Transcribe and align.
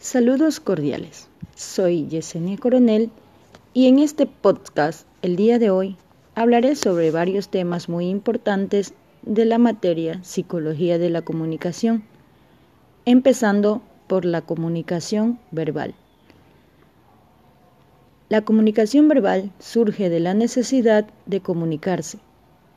Saludos 0.00 0.60
cordiales. 0.60 1.28
Soy 1.54 2.08
Yesenia 2.08 2.56
Coronel 2.56 3.10
y 3.74 3.86
en 3.86 3.98
este 3.98 4.24
podcast 4.24 5.06
el 5.20 5.36
día 5.36 5.58
de 5.58 5.68
hoy 5.68 5.98
hablaré 6.34 6.74
sobre 6.74 7.10
varios 7.10 7.50
temas 7.50 7.90
muy 7.90 8.08
importantes 8.08 8.94
de 9.20 9.44
la 9.44 9.58
materia 9.58 10.18
Psicología 10.24 10.96
de 10.96 11.10
la 11.10 11.20
Comunicación, 11.20 12.02
empezando 13.04 13.82
por 14.06 14.24
la 14.24 14.40
comunicación 14.40 15.38
verbal. 15.50 15.94
La 18.30 18.40
comunicación 18.40 19.06
verbal 19.06 19.52
surge 19.58 20.08
de 20.08 20.20
la 20.20 20.32
necesidad 20.32 21.08
de 21.26 21.42
comunicarse. 21.42 22.20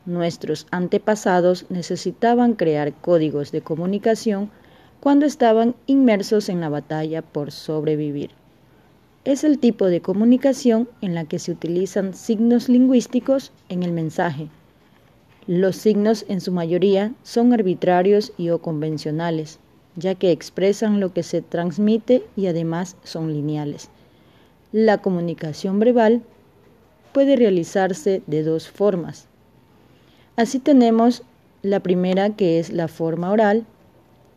Nuestros 0.06 0.68
antepasados 0.72 1.68
necesitaban 1.70 2.56
crear 2.56 2.92
códigos 2.92 3.54
de 3.54 3.62
comunicación 3.62 4.52
cuando 5.04 5.26
estaban 5.26 5.76
inmersos 5.86 6.48
en 6.48 6.62
la 6.62 6.70
batalla 6.70 7.22
por 7.22 7.52
sobrevivir. 7.52 8.30
Es 9.26 9.44
el 9.44 9.60
tipo 9.60 9.88
de 9.88 10.00
comunicación 10.00 10.88
en 11.02 11.14
la 11.14 11.26
que 11.26 11.40
se 11.40 11.52
utilizan 11.52 12.14
signos 12.14 12.70
lingüísticos 12.70 13.52
en 13.68 13.84
el 13.84 13.92
mensaje. 13.92 14.48
Los 15.46 15.76
signos 15.76 16.24
en 16.30 16.40
su 16.40 16.54
mayoría 16.54 17.12
son 17.22 17.52
arbitrarios 17.52 18.32
y 18.38 18.48
o 18.52 18.60
convencionales, 18.60 19.60
ya 19.98 20.16
que 20.16 20.32
expresan 20.32 21.02
lo 21.02 21.12
que 21.12 21.24
se 21.24 21.42
transmite 21.42 22.24
y 22.38 22.48
además 22.48 22.96
son 23.04 23.34
lineales. 23.34 23.90
La 24.72 25.00
comunicación 25.00 25.80
verbal 25.80 26.22
puede 27.12 27.36
realizarse 27.36 28.22
de 28.26 28.42
dos 28.44 28.70
formas. 28.70 29.28
Así 30.38 30.60
tenemos 30.60 31.24
la 31.62 31.82
primera 31.82 32.30
que 32.30 32.58
es 32.58 32.72
la 32.72 32.88
forma 32.88 33.32
oral, 33.32 33.66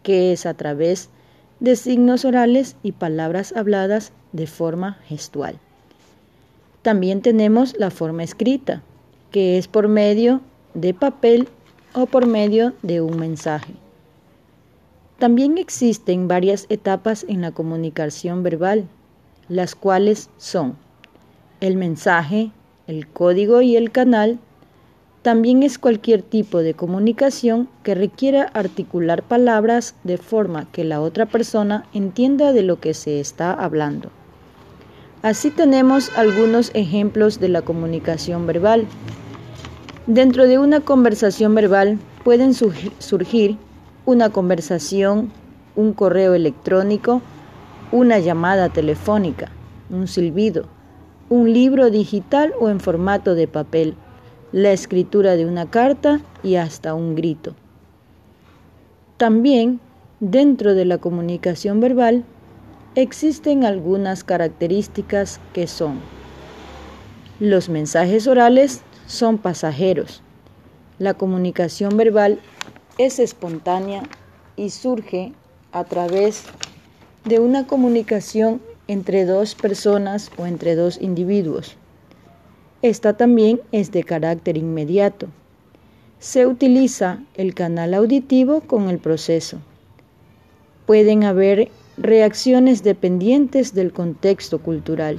que 0.06 0.30
es 0.30 0.46
a 0.46 0.55
través 0.55 1.10
de 1.59 1.74
signos 1.74 2.24
orales 2.24 2.77
y 2.84 2.92
palabras 2.92 3.52
habladas 3.56 4.12
de 4.30 4.46
forma 4.46 5.01
gestual. 5.09 5.59
También 6.82 7.23
tenemos 7.23 7.74
la 7.76 7.90
forma 7.90 8.23
escrita, 8.23 8.84
que 9.32 9.59
es 9.59 9.66
por 9.66 9.88
medio 9.88 10.43
de 10.74 10.95
papel 10.95 11.49
o 11.93 12.07
por 12.07 12.27
medio 12.27 12.73
de 12.82 13.01
un 13.01 13.18
mensaje. 13.18 13.74
También 15.18 15.59
existen 15.59 16.29
varias 16.29 16.66
etapas 16.68 17.27
en 17.29 17.40
la 17.40 17.51
comunicación 17.51 18.45
verbal, 18.45 18.87
las 19.49 19.74
cuales 19.74 20.30
son 20.37 20.77
el 21.59 21.77
mensaje, 21.77 22.52
el 22.87 23.09
código 23.09 23.60
y 23.60 23.74
el 23.74 23.90
canal. 23.90 24.38
También 25.27 25.65
es 25.65 25.80
cualquier 25.80 26.23
tipo 26.23 26.59
de 26.59 26.74
comunicación 26.74 27.69
que 27.82 27.96
requiera 27.96 28.45
articular 28.55 29.24
palabras 29.24 29.96
de 30.05 30.18
forma 30.18 30.71
que 30.71 30.85
la 30.85 31.01
otra 31.01 31.27
persona 31.27 31.85
entienda 31.93 32.52
de 32.52 32.63
lo 32.63 32.79
que 32.79 32.95
se 32.95 33.18
está 33.18 33.52
hablando. 33.52 34.10
Así 35.23 35.51
tenemos 35.51 36.16
algunos 36.16 36.71
ejemplos 36.74 37.41
de 37.41 37.49
la 37.49 37.63
comunicación 37.63 38.46
verbal. 38.46 38.87
Dentro 40.07 40.46
de 40.46 40.60
una 40.60 40.79
conversación 40.79 41.57
verbal 41.57 41.99
pueden 42.23 42.55
surgir 42.55 43.57
una 44.05 44.30
conversación, 44.30 45.33
un 45.74 45.93
correo 45.93 46.35
electrónico, 46.35 47.21
una 47.90 48.21
llamada 48.21 48.68
telefónica, 48.68 49.51
un 49.90 50.07
silbido, 50.07 50.68
un 51.29 51.52
libro 51.52 51.90
digital 51.90 52.52
o 52.61 52.68
en 52.68 52.79
formato 52.79 53.35
de 53.35 53.49
papel, 53.49 53.96
la 54.57 54.73
escritura 54.73 55.37
de 55.37 55.45
una 55.45 55.68
carta 55.68 56.23
y 56.43 56.54
hasta 56.54 56.95
un 56.95 57.15
grito. 57.15 57.54
También, 59.18 59.80
dentro 60.21 60.73
de 60.73 60.87
la 60.87 60.96
comunicación 60.96 61.79
verbal, 61.80 62.24
existen 62.95 63.66
algunas 63.66 64.25
características 64.25 65.41
que 65.53 65.66
son 65.66 66.00
los 67.38 67.69
mensajes 67.69 68.27
orales 68.28 68.81
son 69.06 69.37
pasajeros. 69.37 70.22
La 70.99 71.12
comunicación 71.12 71.94
verbal 71.99 72.41
es 72.97 73.19
espontánea 73.19 74.05
y 74.56 74.71
surge 74.71 75.34
a 75.71 75.84
través 75.84 76.44
de 77.27 77.38
una 77.38 77.67
comunicación 77.67 78.62
entre 78.88 79.27
dos 79.27 79.55
personas 79.55 80.31
o 80.38 80.47
entre 80.47 80.77
dos 80.77 80.99
individuos. 80.99 81.77
Esta 82.82 83.16
también 83.16 83.60
es 83.72 83.91
de 83.91 84.04
carácter 84.04 84.56
inmediato. 84.56 85.28
Se 86.19 86.47
utiliza 86.47 87.20
el 87.34 87.54
canal 87.54 87.94
auditivo 87.94 88.60
con 88.60 88.88
el 88.88 88.98
proceso. 88.98 89.59
Pueden 90.87 91.25
haber 91.25 91.70
reacciones 91.97 92.82
dependientes 92.82 93.75
del 93.75 93.92
contexto 93.92 94.59
cultural. 94.60 95.19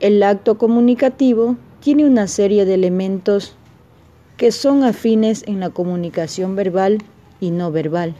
El 0.00 0.22
acto 0.22 0.58
comunicativo 0.58 1.56
tiene 1.80 2.06
una 2.06 2.26
serie 2.26 2.64
de 2.64 2.74
elementos 2.74 3.56
que 4.36 4.52
son 4.52 4.84
afines 4.84 5.44
en 5.46 5.60
la 5.60 5.70
comunicación 5.70 6.56
verbal 6.56 6.98
y 7.40 7.50
no 7.50 7.70
verbal 7.70 8.14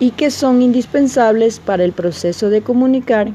y 0.00 0.10
que 0.10 0.30
son 0.30 0.62
indispensables 0.62 1.60
para 1.60 1.84
el 1.84 1.92
proceso 1.92 2.50
de 2.50 2.62
comunicar 2.62 3.32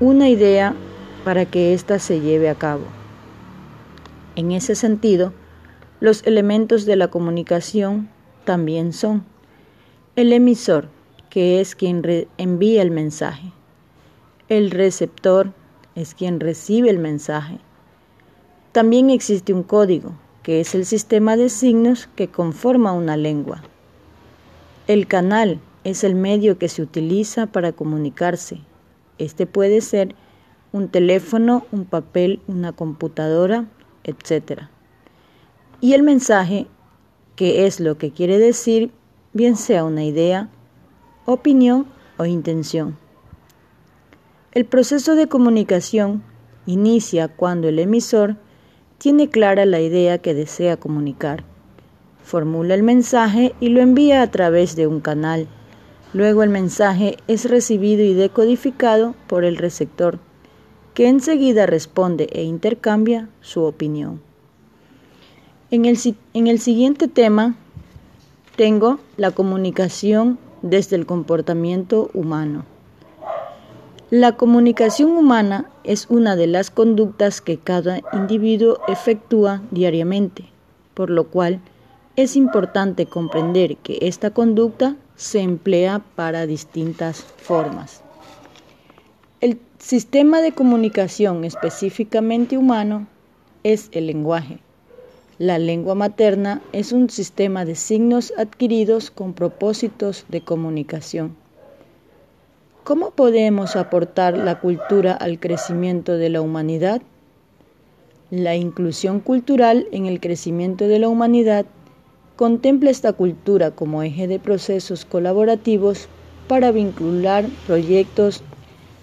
una 0.00 0.28
idea 0.28 0.74
para 1.24 1.44
que 1.44 1.74
ésta 1.74 1.98
se 1.98 2.20
lleve 2.20 2.48
a 2.48 2.54
cabo. 2.54 2.84
En 4.36 4.52
ese 4.52 4.76
sentido, 4.76 5.32
los 5.98 6.24
elementos 6.24 6.86
de 6.86 6.94
la 6.94 7.08
comunicación 7.08 8.08
también 8.44 8.92
son 8.92 9.24
el 10.14 10.32
emisor, 10.32 10.88
que 11.30 11.60
es 11.60 11.74
quien 11.74 12.28
envía 12.38 12.82
el 12.82 12.92
mensaje, 12.92 13.52
el 14.48 14.70
receptor 14.70 15.52
es 15.94 16.14
quien 16.14 16.38
recibe 16.38 16.90
el 16.90 16.98
mensaje. 16.98 17.58
También 18.72 19.10
existe 19.10 19.52
un 19.52 19.64
código, 19.64 20.12
que 20.44 20.60
es 20.60 20.74
el 20.74 20.86
sistema 20.86 21.36
de 21.36 21.48
signos 21.48 22.08
que 22.14 22.28
conforma 22.28 22.92
una 22.92 23.16
lengua. 23.16 23.62
El 24.86 25.06
canal 25.08 25.60
es 25.82 26.04
el 26.04 26.14
medio 26.14 26.56
que 26.56 26.68
se 26.68 26.82
utiliza 26.82 27.46
para 27.46 27.72
comunicarse. 27.72 28.60
Este 29.18 29.46
puede 29.46 29.80
ser 29.80 30.14
un 30.72 30.88
teléfono, 30.88 31.66
un 31.72 31.84
papel, 31.84 32.40
una 32.46 32.72
computadora, 32.72 33.66
etc. 34.04 34.62
Y 35.80 35.94
el 35.94 36.02
mensaje, 36.02 36.66
que 37.36 37.66
es 37.66 37.80
lo 37.80 37.98
que 37.98 38.10
quiere 38.10 38.38
decir, 38.38 38.90
bien 39.32 39.56
sea 39.56 39.84
una 39.84 40.04
idea, 40.04 40.48
opinión 41.26 41.86
o 42.16 42.24
intención. 42.24 42.96
El 44.52 44.64
proceso 44.64 45.14
de 45.14 45.28
comunicación 45.28 46.22
inicia 46.66 47.28
cuando 47.28 47.68
el 47.68 47.78
emisor 47.78 48.36
tiene 48.98 49.28
clara 49.28 49.66
la 49.66 49.80
idea 49.80 50.18
que 50.18 50.34
desea 50.34 50.76
comunicar 50.76 51.44
formula 52.28 52.74
el 52.74 52.82
mensaje 52.82 53.54
y 53.58 53.70
lo 53.70 53.80
envía 53.80 54.20
a 54.22 54.30
través 54.30 54.76
de 54.76 54.86
un 54.86 55.00
canal. 55.00 55.48
Luego 56.14 56.42
el 56.42 56.48
mensaje 56.48 57.18
es 57.28 57.48
recibido 57.48 58.02
y 58.02 58.14
decodificado 58.14 59.14
por 59.26 59.44
el 59.44 59.56
receptor, 59.56 60.18
que 60.94 61.08
enseguida 61.08 61.66
responde 61.66 62.28
e 62.32 62.42
intercambia 62.42 63.28
su 63.40 63.62
opinión. 63.62 64.20
En 65.70 65.84
el, 65.84 65.98
en 66.32 66.46
el 66.46 66.60
siguiente 66.60 67.08
tema 67.08 67.56
tengo 68.56 68.98
la 69.16 69.30
comunicación 69.32 70.38
desde 70.62 70.96
el 70.96 71.04
comportamiento 71.04 72.10
humano. 72.14 72.64
La 74.10 74.32
comunicación 74.32 75.10
humana 75.10 75.68
es 75.84 76.06
una 76.08 76.34
de 76.34 76.46
las 76.46 76.70
conductas 76.70 77.42
que 77.42 77.58
cada 77.58 78.00
individuo 78.14 78.78
efectúa 78.88 79.60
diariamente, 79.70 80.46
por 80.94 81.10
lo 81.10 81.24
cual 81.24 81.60
es 82.16 82.34
importante 82.34 83.04
comprender 83.04 83.76
que 83.76 83.98
esta 84.00 84.30
conducta 84.30 84.96
se 85.18 85.40
emplea 85.40 86.00
para 86.14 86.46
distintas 86.46 87.22
formas. 87.22 88.02
El 89.40 89.58
sistema 89.78 90.40
de 90.40 90.52
comunicación 90.52 91.44
específicamente 91.44 92.56
humano 92.56 93.08
es 93.64 93.88
el 93.92 94.06
lenguaje. 94.06 94.60
La 95.38 95.58
lengua 95.58 95.96
materna 95.96 96.62
es 96.72 96.92
un 96.92 97.10
sistema 97.10 97.64
de 97.64 97.74
signos 97.74 98.32
adquiridos 98.38 99.10
con 99.10 99.34
propósitos 99.34 100.24
de 100.28 100.40
comunicación. 100.40 101.36
¿Cómo 102.84 103.10
podemos 103.10 103.74
aportar 103.74 104.38
la 104.38 104.60
cultura 104.60 105.12
al 105.12 105.40
crecimiento 105.40 106.16
de 106.16 106.30
la 106.30 106.40
humanidad? 106.40 107.02
La 108.30 108.54
inclusión 108.54 109.18
cultural 109.18 109.88
en 109.90 110.06
el 110.06 110.20
crecimiento 110.20 110.86
de 110.86 111.00
la 111.00 111.08
humanidad 111.08 111.66
contempla 112.38 112.90
esta 112.90 113.12
cultura 113.12 113.72
como 113.72 114.04
eje 114.04 114.28
de 114.28 114.38
procesos 114.38 115.04
colaborativos 115.04 116.08
para 116.46 116.70
vincular 116.70 117.44
proyectos 117.66 118.44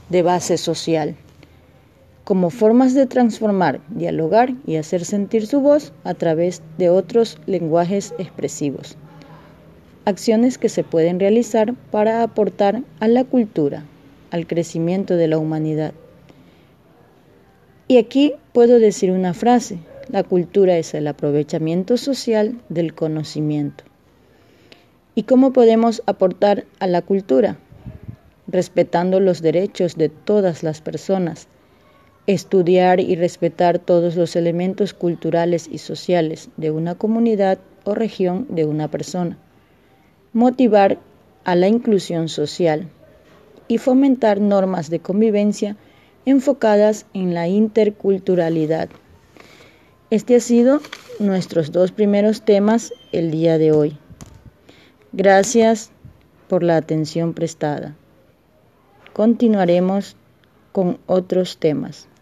de 0.08 0.22
base 0.22 0.58
social, 0.58 1.18
como 2.24 2.50
formas 2.50 2.94
de 2.94 3.08
transformar, 3.08 3.82
dialogar 3.90 4.54
y 4.66 4.78
hacer 4.78 5.04
sentir 5.04 5.48
su 5.48 5.60
voz 5.60 5.92
a 6.06 6.14
través 6.14 6.62
de 6.78 6.90
otros 6.90 7.38
lenguajes 7.46 8.14
expresivos. 8.18 8.96
acciones 10.06 10.58
que 10.58 10.70
se 10.70 10.86
pueden 10.86 11.20
realizar 11.20 11.74
para 11.92 12.24
aportar 12.24 12.84
a 13.02 13.08
la 13.10 13.26
cultura, 13.26 13.84
al 14.32 14.48
crecimiento 14.48 15.18
de 15.18 15.28
la 15.28 15.40
humanidad. 15.40 15.94
Y 17.90 17.98
aquí 17.98 18.34
puedo 18.54 18.80
decir 18.80 19.12
una 19.12 19.34
frase, 19.34 19.80
la 20.10 20.24
cultura 20.24 20.78
es 20.78 20.94
el 20.94 21.08
aprovechamiento 21.08 21.98
social 21.98 22.62
del 22.70 22.94
conocimiento. 22.94 23.84
¿Y 25.16 25.24
cómo 25.24 25.54
podemos 25.54 26.04
aportar 26.06 26.66
a 26.80 26.88
la 26.88 27.02
cultura? 27.02 27.58
Respetando 28.48 29.20
los 29.20 29.42
derechos 29.42 29.96
de 29.96 30.10
todas 30.10 30.62
las 30.62 30.82
personas, 30.82 31.48
estudiar 32.28 33.00
y 33.00 33.16
respetar 33.16 33.80
todos 33.80 34.16
los 34.16 34.36
elementos 34.36 34.94
culturales 34.94 35.68
y 35.72 35.78
sociales 35.78 36.50
de 36.58 36.72
una 36.72 36.96
comunidad 36.96 37.60
o 37.84 37.96
región 37.96 38.46
de 38.50 38.66
una 38.66 38.90
persona, 38.90 39.38
motivar 40.34 41.00
a 41.44 41.56
la 41.56 41.68
inclusión 41.68 42.30
social 42.30 42.90
y 43.68 43.78
fomentar 43.78 44.42
normas 44.42 44.90
de 44.90 45.00
convivencia 45.00 45.78
enfocadas 46.26 47.06
en 47.14 47.34
la 47.34 47.48
interculturalidad. 47.48 48.90
Este 50.16 50.38
ha 50.38 50.40
sido 50.40 50.80
nuestros 51.20 51.74
dos 51.74 51.92
primeros 51.92 52.42
temas 52.42 52.94
el 53.12 53.32
día 53.32 53.58
de 53.58 53.74
hoy. 53.74 53.98
Gracias 55.12 55.92
por 56.48 56.64
la 56.64 56.78
atención 56.78 57.34
prestada. 57.34 57.98
Continuaremos 59.12 60.16
con 60.72 61.00
otros 61.06 61.58
temas. 61.58 62.08